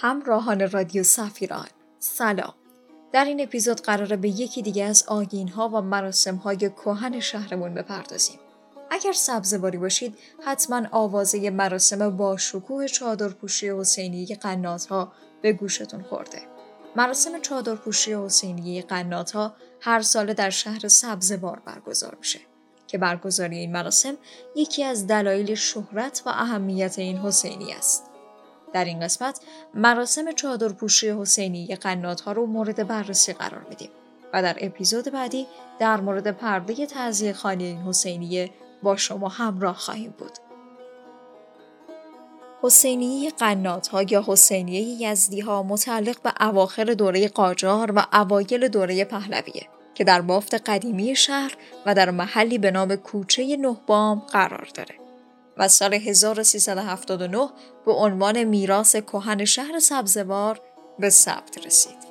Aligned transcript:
همراهان 0.00 0.70
رادیو 0.70 1.02
سفیران. 1.02 1.66
سلام. 1.98 2.54
در 3.12 3.24
این 3.24 3.40
اپیزود 3.40 3.80
قراره 3.80 4.16
به 4.16 4.28
یکی 4.28 4.62
دیگه 4.62 4.84
از 4.84 5.04
آگین 5.06 5.48
ها 5.48 5.68
و 5.68 5.80
مراسم 5.80 6.36
های 6.36 6.56
کهن 6.56 7.20
شهرمون 7.20 7.74
بپردازیم. 7.74 8.38
اگر 8.90 9.12
سبزواری 9.12 9.78
باشید 9.78 10.18
حتما 10.44 10.82
آوازه 10.90 11.50
مراسم 11.50 12.16
با 12.16 12.36
شکوه 12.36 12.86
چادرپوشی 12.86 13.70
حسینی 13.70 14.26
قنات 14.26 14.86
ها 14.86 15.12
به 15.42 15.52
گوشتون 15.52 16.02
خورده. 16.02 16.42
مراسم 16.96 17.40
چادرپوشی 17.40 18.14
حسینی 18.14 18.82
قنات 18.82 19.30
ها 19.30 19.54
هر 19.80 20.02
ساله 20.02 20.34
در 20.34 20.50
شهر 20.50 20.88
سبزوار 20.88 21.62
برگزار 21.64 22.16
میشه 22.18 22.40
که 22.86 22.98
برگزاری 22.98 23.58
این 23.58 23.72
مراسم 23.72 24.14
یکی 24.56 24.84
از 24.84 25.06
دلایل 25.06 25.54
شهرت 25.54 26.22
و 26.26 26.28
اهمیت 26.28 26.98
این 26.98 27.18
حسینی 27.18 27.72
است. 27.72 28.07
در 28.72 28.84
این 28.84 29.00
قسمت 29.00 29.40
مراسم 29.74 30.32
چادرپوشی 30.32 31.10
حسینی 31.10 31.76
قنات 31.76 32.20
ها 32.20 32.32
رو 32.32 32.46
مورد 32.46 32.86
بررسی 32.86 33.32
قرار 33.32 33.66
میدیم 33.68 33.90
و 34.32 34.42
در 34.42 34.56
اپیزود 34.60 35.04
بعدی 35.12 35.46
در 35.78 36.00
مورد 36.00 36.30
پرده 36.30 36.86
تعذیه 36.86 37.32
خانی 37.32 37.64
این 37.64 37.78
حسینیه 37.78 38.50
با 38.82 38.96
شما 38.96 39.28
همراه 39.28 39.76
خواهیم 39.76 40.14
بود. 40.18 40.38
حسینیه 42.62 43.30
قنات 43.30 43.88
ها 43.88 44.02
یا 44.02 44.24
حسینیه 44.26 44.80
یزدی 44.80 45.40
ها 45.40 45.62
متعلق 45.62 46.22
به 46.22 46.32
اواخر 46.40 46.84
دوره 46.84 47.28
قاجار 47.28 47.92
و 47.96 48.06
اوایل 48.12 48.68
دوره 48.68 49.04
پهلویه 49.04 49.68
که 49.94 50.04
در 50.04 50.20
بافت 50.20 50.54
قدیمی 50.54 51.16
شهر 51.16 51.56
و 51.86 51.94
در 51.94 52.10
محلی 52.10 52.58
به 52.58 52.70
نام 52.70 52.96
کوچه 52.96 53.56
نهبام 53.56 54.18
قرار 54.18 54.68
داره. 54.74 54.97
و 55.58 55.68
سال 55.68 55.94
1379 55.94 57.48
به 57.86 57.92
عنوان 57.92 58.44
میراث 58.44 58.96
کهن 58.96 59.44
شهر 59.44 59.78
سبزوار 59.78 60.60
به 60.98 61.10
ثبت 61.10 61.66
رسید. 61.66 62.08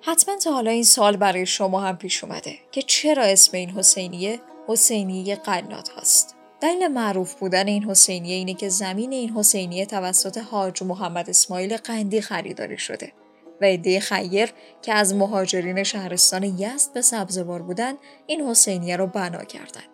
حتما 0.00 0.36
تا 0.36 0.52
حالا 0.52 0.70
این 0.70 0.84
سال 0.84 1.16
برای 1.16 1.46
شما 1.46 1.80
هم 1.80 1.96
پیش 1.98 2.24
اومده 2.24 2.54
که 2.72 2.82
چرا 2.82 3.22
اسم 3.22 3.56
این 3.56 3.70
حسینیه 3.70 4.40
حسینیه 4.68 5.36
قنات 5.36 5.90
هست. 5.96 6.36
دلیل 6.60 6.88
معروف 6.88 7.34
بودن 7.34 7.66
این 7.66 7.84
حسینیه 7.84 8.34
اینه 8.34 8.54
که 8.54 8.68
زمین 8.68 9.12
این 9.12 9.30
حسینیه 9.30 9.86
توسط 9.86 10.38
حاج 10.38 10.82
محمد 10.82 11.30
اسماعیل 11.30 11.76
قندی 11.76 12.20
خریداری 12.20 12.78
شده 12.78 13.12
و 13.60 13.64
عده 13.64 14.00
خیر 14.00 14.52
که 14.82 14.94
از 14.94 15.14
مهاجرین 15.14 15.82
شهرستان 15.82 16.42
یزد 16.42 16.92
به 16.94 17.02
سبزوار 17.02 17.62
بودن 17.62 17.94
این 18.26 18.40
حسینیه 18.40 18.96
رو 18.96 19.06
بنا 19.06 19.44
کردند. 19.44 19.91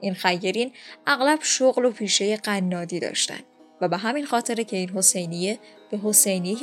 این 0.00 0.14
خیرین 0.14 0.72
اغلب 1.06 1.38
شغل 1.42 1.84
و 1.84 1.90
پیشه 1.90 2.36
قنادی 2.36 3.00
داشتند 3.00 3.44
و 3.80 3.88
به 3.88 3.96
همین 3.96 4.26
خاطره 4.26 4.64
که 4.64 4.76
این 4.76 4.90
حسینیه 4.90 5.58
به 5.90 5.98
حسینیه 6.04 6.56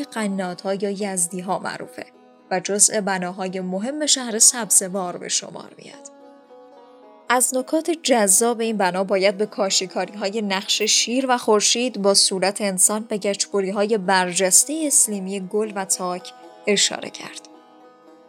ها 0.63 0.73
یا 0.73 0.89
یزدی 0.89 1.39
ها 1.39 1.59
معروفه 1.59 2.05
و 2.51 2.59
جزء 2.59 3.01
بناهای 3.01 3.59
مهم 3.59 4.05
شهر 4.05 4.39
سبزوار 4.39 5.17
به 5.17 5.29
شمار 5.29 5.75
میاد. 5.77 6.13
از 7.29 7.55
نکات 7.55 7.91
جذاب 8.03 8.59
این 8.59 8.77
بنا 8.77 9.03
باید 9.03 9.37
به 9.37 9.45
کاشیکاری 9.45 10.13
های 10.13 10.41
نقش 10.41 10.81
شیر 10.81 11.25
و 11.29 11.37
خورشید 11.37 12.01
با 12.01 12.13
صورت 12.13 12.61
انسان 12.61 13.03
به 13.03 13.17
گچبوری 13.17 13.69
های 13.69 13.97
برجسته 13.97 14.83
اسلیمی 14.87 15.39
گل 15.39 15.73
و 15.75 15.85
تاک 15.85 16.31
اشاره 16.67 17.09
کرد. 17.09 17.52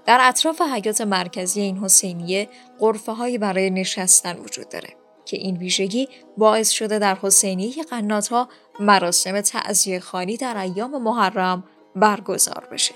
در 0.07 0.19
اطراف 0.23 0.61
حیات 0.61 1.01
مرکزی 1.01 1.61
این 1.61 1.79
حسینیه 1.79 2.49
قرفه 2.79 3.13
هایی 3.13 3.39
برای 3.39 3.71
نشستن 3.71 4.37
وجود 4.37 4.69
داره 4.69 4.89
که 5.25 5.37
این 5.37 5.57
ویژگی 5.57 6.09
باعث 6.39 6.71
شده 6.71 6.99
در 6.99 7.15
حسینیه 7.15 7.83
قنات 7.91 8.29
ها 8.29 8.49
مراسم 8.81 9.41
تعذیه 9.41 10.01
خانی 10.01 10.37
در 10.37 10.57
ایام 10.57 11.03
محرم 11.03 11.65
برگزار 11.97 12.69
بشه. 12.73 12.95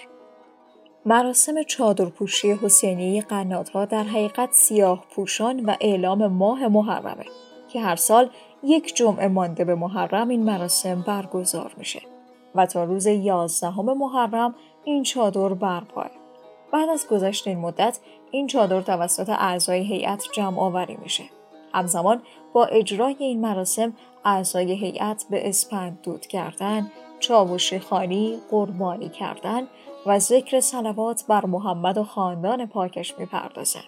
مراسم 1.07 1.63
چادرپوشی 1.63 2.53
حسینیه 2.53 3.23
قنات 3.23 3.69
ها 3.69 3.85
در 3.85 4.03
حقیقت 4.03 4.53
سیاه 4.53 5.05
پوشان 5.11 5.65
و 5.65 5.75
اعلام 5.81 6.27
ماه 6.27 6.69
محرمه 6.69 7.25
که 7.69 7.81
هر 7.81 7.97
سال 7.97 8.31
یک 8.63 8.95
جمعه 8.95 9.29
مانده 9.29 9.65
به 9.65 9.75
محرم 9.75 10.29
این 10.29 10.43
مراسم 10.43 11.01
برگزار 11.07 11.75
میشه 11.79 12.03
و 12.55 12.67
تا 12.67 12.85
روز 12.85 13.07
یازدهم 13.07 13.99
محرم 13.99 14.55
این 14.85 15.03
چادر 15.03 15.49
برپاه. 15.49 16.11
بعد 16.73 16.89
از 16.89 17.09
گذشت 17.09 17.49
این 17.49 17.59
مدت 17.59 17.99
این 18.31 18.47
چادر 18.47 18.81
توسط 18.81 19.29
اعضای 19.29 19.81
هیئت 19.81 20.25
جمع 20.33 20.61
آوری 20.61 20.97
میشه. 21.03 21.25
همزمان 21.75 22.23
با 22.53 22.65
اجرای 22.65 23.17
این 23.19 23.41
مراسم 23.41 23.93
اعضای 24.25 24.73
هیئت 24.73 25.25
به 25.31 25.49
اسپند 25.49 25.99
دود 26.03 26.27
کردن، 26.27 26.91
چاوشی 27.21 27.79
خانی، 27.79 28.39
قربانی 28.51 29.09
کردن 29.09 29.67
و 30.07 30.19
ذکر 30.19 30.61
سلوات 30.61 31.25
بر 31.29 31.47
محمد 31.47 31.99
و 31.99 32.05
خاندان 32.05 32.67
پاکش 32.67 33.19
می‌پردازند. 33.19 33.85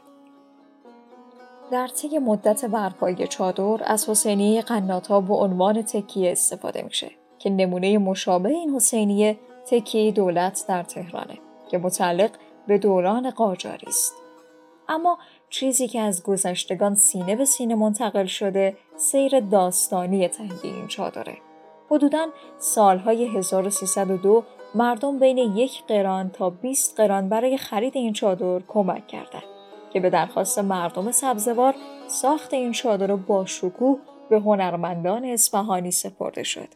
در 1.70 1.88
طی 1.88 2.18
مدت 2.18 2.64
برپایی 2.64 3.26
چادر 3.26 3.84
از 3.84 4.08
حسینیه 4.08 4.62
قناتا 4.62 5.20
به 5.20 5.34
عنوان 5.34 5.82
تکیه 5.82 6.32
استفاده 6.32 6.82
میشه 6.82 7.10
که 7.38 7.50
نمونه 7.50 7.98
مشابه 7.98 8.48
این 8.48 8.74
حسینیه 8.74 9.38
تکیه 9.66 10.12
دولت 10.12 10.64
در 10.68 10.82
تهرانه 10.82 11.38
که 11.70 11.78
متعلق 11.78 12.30
به 12.70 12.78
دوران 12.78 13.30
قاجاری 13.30 13.86
است. 13.86 14.14
اما 14.88 15.18
چیزی 15.48 15.88
که 15.88 16.00
از 16.00 16.22
گذشتگان 16.22 16.94
سینه 16.94 17.36
به 17.36 17.44
سینه 17.44 17.74
منتقل 17.74 18.26
شده 18.26 18.76
سیر 18.96 19.40
داستانی 19.40 20.28
تهیه 20.28 20.64
این 20.64 20.86
چادره. 20.86 21.38
حدوداً 21.90 22.26
سالهای 22.58 23.38
1302 23.38 24.44
مردم 24.74 25.18
بین 25.18 25.38
یک 25.38 25.84
قران 25.88 26.30
تا 26.30 26.50
20 26.50 26.96
قران 26.96 27.28
برای 27.28 27.56
خرید 27.56 27.96
این 27.96 28.12
چادر 28.12 28.60
کمک 28.68 29.06
کردند 29.06 29.42
که 29.92 30.00
به 30.00 30.10
درخواست 30.10 30.58
مردم 30.58 31.10
سبزوار 31.10 31.74
ساخت 32.06 32.54
این 32.54 32.72
چادر 32.72 33.16
با 33.16 33.46
شکوه 33.46 33.98
به 34.28 34.40
هنرمندان 34.40 35.24
اصفهانی 35.24 35.90
سپرده 35.90 36.42
شد. 36.42 36.68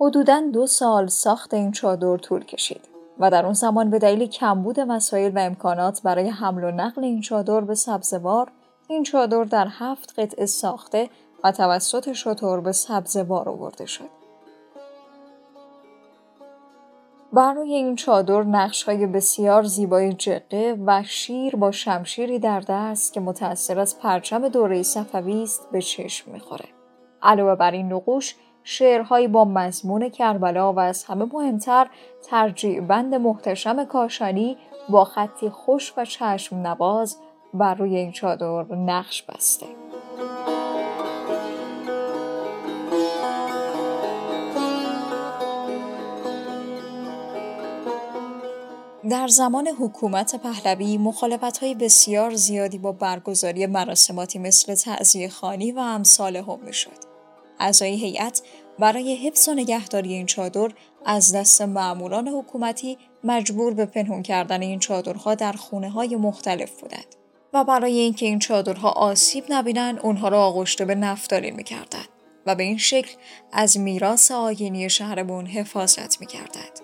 حدوداً 0.00 0.40
دو 0.52 0.66
سال 0.66 1.06
ساخت 1.06 1.54
این 1.54 1.72
چادر 1.72 2.16
طول 2.16 2.44
کشید 2.44 2.95
و 3.18 3.30
در 3.30 3.44
اون 3.44 3.54
زمان 3.54 3.90
به 3.90 3.98
دلیل 3.98 4.26
کمبود 4.26 4.78
وسایل 4.88 5.36
و 5.36 5.38
امکانات 5.38 6.02
برای 6.02 6.28
حمل 6.28 6.64
و 6.64 6.70
نقل 6.70 7.04
این 7.04 7.20
چادر 7.20 7.60
به 7.60 7.74
سبزوار 7.74 8.50
این 8.88 9.02
چادر 9.02 9.44
در 9.44 9.66
هفت 9.70 10.20
قطعه 10.20 10.46
ساخته 10.46 11.10
و 11.44 11.52
توسط 11.52 12.12
شطور 12.12 12.60
به 12.60 12.72
سبزوار 12.72 13.48
آورده 13.48 13.86
شد. 13.86 14.08
بر 17.32 17.52
روی 17.52 17.74
این 17.74 17.96
چادر 17.96 18.42
نقش 18.42 18.82
های 18.82 19.06
بسیار 19.06 19.62
زیبای 19.62 20.12
جقه 20.12 20.78
و 20.86 21.02
شیر 21.02 21.56
با 21.56 21.70
شمشیری 21.70 22.38
در 22.38 22.60
دست 22.60 23.12
که 23.12 23.20
متأثر 23.20 23.80
از 23.80 23.98
پرچم 23.98 24.48
دوره 24.48 24.82
صفوی 24.82 25.42
است 25.42 25.70
به 25.72 25.82
چشم 25.82 26.32
می‌خوره. 26.32 26.64
علاوه 27.22 27.54
بر 27.54 27.70
این 27.70 27.92
نقوش 27.92 28.34
شعرهایی 28.68 29.28
با 29.28 29.44
مضمون 29.44 30.08
کربلا 30.08 30.72
و 30.72 30.78
از 30.78 31.04
همه 31.04 31.24
مهمتر 31.32 31.86
ترجیع 32.22 32.80
بند 32.80 33.14
محتشم 33.14 33.84
کاشانی 33.84 34.56
با 34.88 35.04
خطی 35.04 35.50
خوش 35.50 35.92
و 35.96 36.04
چشم 36.04 36.56
نواز 36.56 37.16
بر 37.54 37.74
روی 37.74 37.96
این 37.96 38.12
چادر 38.12 38.74
نقش 38.74 39.22
بسته. 39.22 39.66
در 49.10 49.28
زمان 49.28 49.68
حکومت 49.68 50.36
پهلوی 50.42 50.98
مخالفت 50.98 51.58
های 51.58 51.74
بسیار 51.74 52.34
زیادی 52.34 52.78
با 52.78 52.92
برگزاری 52.92 53.66
مراسماتی 53.66 54.38
مثل 54.38 54.74
تعذیه 54.74 55.28
خانی 55.28 55.72
و 55.72 55.78
امثال 55.78 56.36
هم 56.36 56.70
شد. 56.70 57.15
اعضای 57.60 57.94
هیئت 57.94 58.42
برای 58.78 59.16
حفظ 59.16 59.48
و 59.48 59.54
نگهداری 59.54 60.14
این 60.14 60.26
چادر 60.26 60.70
از 61.04 61.34
دست 61.34 61.62
معموران 61.62 62.28
حکومتی 62.28 62.98
مجبور 63.24 63.74
به 63.74 63.86
پنهون 63.86 64.22
کردن 64.22 64.62
این 64.62 64.78
چادرها 64.78 65.34
در 65.34 65.52
خونه 65.52 65.90
های 65.90 66.16
مختلف 66.16 66.80
بودند 66.80 67.16
و 67.52 67.64
برای 67.64 67.98
اینکه 67.98 68.26
این 68.26 68.38
چادرها 68.38 68.90
آسیب 68.90 69.44
نبینند 69.48 70.00
اونها 70.02 70.28
را 70.28 70.46
آغشته 70.46 70.84
به 70.84 70.94
نفتالین 70.94 71.54
می‌کردند 71.54 72.08
و 72.46 72.54
به 72.54 72.62
این 72.62 72.78
شکل 72.78 73.14
از 73.52 73.78
میراث 73.78 74.30
آینی 74.30 74.90
شهرمون 74.90 75.46
حفاظت 75.46 76.20
می‌کردند. 76.20 76.80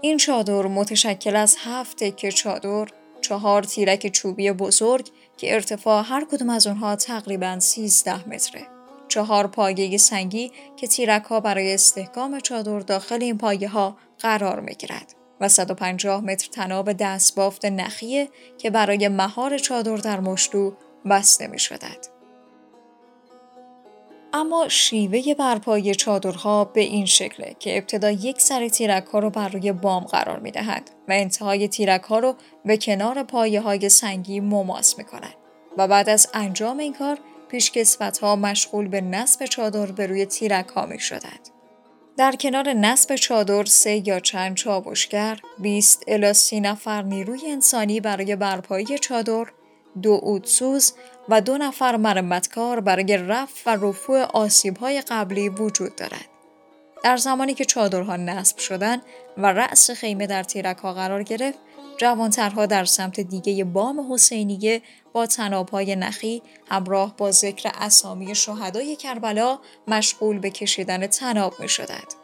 این 0.00 0.16
چادر 0.16 0.62
متشکل 0.66 1.36
از 1.36 1.56
هفت 1.58 2.04
تکه 2.04 2.32
چادر 2.32 2.88
چهار 3.20 3.62
تیرک 3.62 4.12
چوبی 4.12 4.52
بزرگ 4.52 5.10
که 5.36 5.54
ارتفاع 5.54 6.04
هر 6.06 6.24
کدوم 6.24 6.50
از 6.50 6.66
اونها 6.66 6.96
تقریبا 6.96 7.58
13 7.58 8.28
متره. 8.28 8.66
چهار 9.08 9.46
پایه 9.46 9.98
سنگی 9.98 10.52
که 10.76 10.86
تیرک 10.86 11.22
ها 11.24 11.40
برای 11.40 11.74
استحکام 11.74 12.40
چادر 12.40 12.80
داخل 12.80 13.22
این 13.22 13.38
پایه 13.38 13.68
ها 13.68 13.96
قرار 14.18 14.60
می 14.60 14.74
گیرد 14.74 15.14
و 15.40 15.48
150 15.48 16.24
متر 16.24 16.48
تناب 16.52 16.92
دستبافت 16.92 17.64
نخیه 17.64 18.28
که 18.58 18.70
برای 18.70 19.08
مهار 19.08 19.58
چادر 19.58 19.96
در 19.96 20.20
مشتو 20.20 20.76
بسته 21.10 21.46
می 21.46 21.58
شدد. 21.58 22.13
اما 24.36 24.68
شیوه 24.68 25.34
برپایی 25.34 25.94
چادرها 25.94 26.64
به 26.64 26.80
این 26.80 27.06
شکله 27.06 27.56
که 27.58 27.78
ابتدا 27.78 28.10
یک 28.10 28.40
سر 28.40 28.68
تیرک 28.68 29.04
ها 29.04 29.18
رو 29.18 29.30
بر 29.30 29.48
روی 29.48 29.72
بام 29.72 30.04
قرار 30.04 30.38
می 30.38 30.50
دهند 30.50 30.90
و 31.08 31.12
انتهای 31.12 31.68
تیرک 31.68 32.02
ها 32.02 32.18
رو 32.18 32.34
به 32.64 32.76
کنار 32.76 33.22
پایه 33.22 33.60
های 33.60 33.88
سنگی 33.88 34.40
مماس 34.40 34.98
می 34.98 35.04
کنند 35.04 35.34
و 35.78 35.88
بعد 35.88 36.08
از 36.08 36.28
انجام 36.34 36.78
این 36.78 36.92
کار 36.92 37.18
پیشکسوت 37.48 38.18
ها 38.18 38.36
مشغول 38.36 38.88
به 38.88 39.00
نصب 39.00 39.44
چادر 39.44 39.86
به 39.86 40.06
روی 40.06 40.26
تیرک 40.26 40.68
ها 40.68 40.86
می 40.86 41.00
شدند. 41.00 41.48
در 42.16 42.32
کنار 42.32 42.72
نصب 42.72 43.14
چادر 43.14 43.64
سه 43.64 44.08
یا 44.08 44.20
چند 44.20 44.56
چابشگر، 44.56 45.40
20 45.58 46.04
الی 46.08 46.32
30 46.32 46.60
نفر 46.60 47.02
نیروی 47.02 47.40
انسانی 47.46 48.00
برای 48.00 48.36
برپایی 48.36 48.98
چادر، 48.98 49.46
دو 50.02 50.20
اودسوز 50.22 50.92
و 51.28 51.40
دو 51.40 51.58
نفر 51.58 51.96
مرمتکار 51.96 52.80
برای 52.80 53.16
رفع 53.16 53.72
و 53.72 53.86
رفوع 53.86 54.26
های 54.80 55.00
قبلی 55.00 55.48
وجود 55.48 55.96
دارد. 55.96 56.28
در 57.04 57.16
زمانی 57.16 57.54
که 57.54 57.64
چادرها 57.64 58.16
نصب 58.16 58.58
شدند 58.58 59.02
و 59.36 59.46
رأس 59.46 59.90
خیمه 59.90 60.26
در 60.26 60.42
تیرک 60.42 60.76
ها 60.76 60.92
قرار 60.92 61.22
گرفت، 61.22 61.58
جوانترها 61.96 62.66
در 62.66 62.84
سمت 62.84 63.20
دیگه 63.20 63.64
بام 63.64 64.12
حسینیه 64.12 64.82
با 65.12 65.26
تنابهای 65.26 65.96
نخی 65.96 66.42
همراه 66.68 67.16
با 67.16 67.30
ذکر 67.30 67.70
اسامی 67.74 68.34
شهدای 68.34 68.96
کربلا 68.96 69.58
مشغول 69.88 70.38
به 70.38 70.50
کشیدن 70.50 71.06
تناب 71.06 71.60
می 71.60 71.68
شدند. 71.68 72.23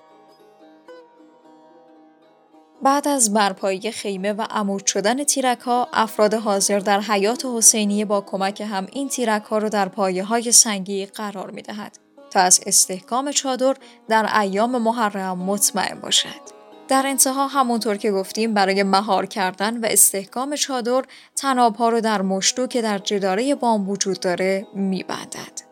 بعد 2.82 3.08
از 3.08 3.32
برپایی 3.32 3.92
خیمه 3.92 4.32
و 4.32 4.46
عمود 4.50 4.86
شدن 4.86 5.24
تیرک 5.24 5.60
ها، 5.60 5.88
افراد 5.92 6.34
حاضر 6.34 6.78
در 6.78 7.00
حیات 7.00 7.46
حسینیه 7.54 8.04
با 8.04 8.20
کمک 8.20 8.60
هم 8.60 8.86
این 8.92 9.08
تیرک 9.08 9.42
ها 9.42 9.58
را 9.58 9.68
در 9.68 9.88
پایه 9.88 10.24
های 10.24 10.52
سنگی 10.52 11.06
قرار 11.06 11.50
می 11.50 11.62
دهد 11.62 11.98
تا 12.30 12.40
از 12.40 12.60
استحکام 12.66 13.30
چادر 13.30 13.76
در 14.08 14.40
ایام 14.40 14.82
محرم 14.82 15.38
مطمئن 15.38 16.00
باشد. 16.00 16.60
در 16.88 17.06
انتها 17.06 17.46
همونطور 17.46 17.96
که 17.96 18.10
گفتیم 18.10 18.54
برای 18.54 18.82
مهار 18.82 19.26
کردن 19.26 19.80
و 19.80 19.86
استحکام 19.90 20.54
چادر 20.54 21.04
تناب 21.36 21.76
ها 21.76 21.88
رو 21.88 22.00
در 22.00 22.22
مشتو 22.22 22.66
که 22.66 22.82
در 22.82 22.98
جداره 22.98 23.54
بام 23.54 23.88
وجود 23.88 24.20
داره 24.20 24.66
میبندد. 24.74 25.69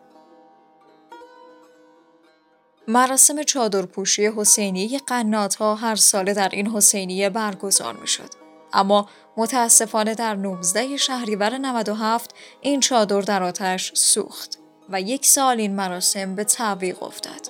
مراسم 2.89 3.43
چادرپوشی 3.43 4.27
حسینی 4.27 4.97
قنات 4.97 5.55
ها 5.55 5.75
هر 5.75 5.95
ساله 5.95 6.33
در 6.33 6.49
این 6.49 6.67
حسینیه 6.67 7.29
برگزار 7.29 7.93
می 7.93 8.07
شد. 8.07 8.29
اما 8.73 9.09
متاسفانه 9.37 10.15
در 10.15 10.35
19 10.35 10.97
شهریور 10.97 11.57
97 11.57 12.35
این 12.61 12.79
چادر 12.79 13.21
در 13.21 13.43
آتش 13.43 13.91
سوخت 13.95 14.57
و 14.89 15.01
یک 15.01 15.25
سال 15.25 15.59
این 15.59 15.75
مراسم 15.75 16.35
به 16.35 16.43
تعویق 16.43 17.03
افتاد. 17.03 17.49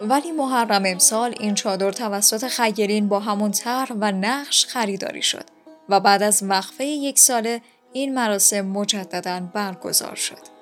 ولی 0.00 0.32
محرم 0.32 0.82
امسال 0.86 1.34
این 1.40 1.54
چادر 1.54 1.92
توسط 1.92 2.46
خیرین 2.46 3.08
با 3.08 3.20
همون 3.20 3.50
طرح 3.50 3.92
و 4.00 4.12
نقش 4.12 4.66
خریداری 4.66 5.22
شد 5.22 5.44
و 5.88 6.00
بعد 6.00 6.22
از 6.22 6.42
وقفه 6.42 6.84
یک 6.84 7.18
ساله 7.18 7.60
این 7.92 8.14
مراسم 8.14 8.60
مجددا 8.60 9.40
برگزار 9.54 10.14
شد. 10.14 10.55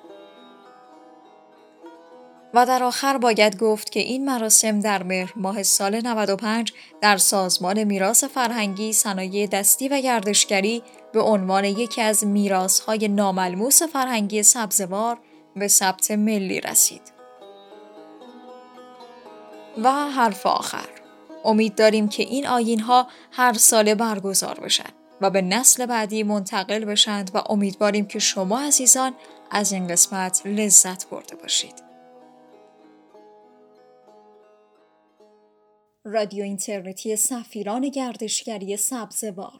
و 2.55 2.65
در 2.65 2.83
آخر 2.83 3.17
باید 3.17 3.57
گفت 3.57 3.91
که 3.91 3.99
این 3.99 4.25
مراسم 4.25 4.79
در 4.79 5.03
مهر 5.03 5.33
ماه 5.35 5.63
سال 5.63 6.01
95 6.07 6.73
در 7.01 7.17
سازمان 7.17 7.83
میراث 7.83 8.23
فرهنگی 8.23 8.93
صنایع 8.93 9.47
دستی 9.47 9.87
و 9.87 10.01
گردشگری 10.01 10.83
به 11.13 11.21
عنوان 11.21 11.65
یکی 11.65 12.01
از 12.01 12.25
های 12.87 13.07
ناملموس 13.07 13.83
فرهنگی 13.83 14.43
سبزوار 14.43 15.17
به 15.55 15.67
ثبت 15.67 16.11
ملی 16.11 16.61
رسید. 16.61 17.01
و 19.83 19.91
حرف 19.91 20.45
آخر 20.45 20.89
امید 21.45 21.75
داریم 21.75 22.07
که 22.07 22.23
این 22.23 22.47
آین 22.47 22.79
ها 22.79 23.07
هر 23.31 23.53
ساله 23.53 23.95
برگزار 23.95 24.59
بشن 24.59 24.89
و 25.21 25.29
به 25.29 25.41
نسل 25.41 25.85
بعدی 25.85 26.23
منتقل 26.23 26.85
بشند 26.85 27.31
و 27.33 27.43
امیدواریم 27.49 28.05
که 28.05 28.19
شما 28.19 28.59
عزیزان 28.59 29.13
از 29.51 29.71
این 29.71 29.87
قسمت 29.87 30.41
لذت 30.45 31.09
برده 31.09 31.35
باشید. 31.35 31.84
رادیو 36.05 36.43
اینترنتی 36.43 37.15
سفیران 37.15 37.89
گردشگری 37.89 38.77
سبزوار. 38.77 39.59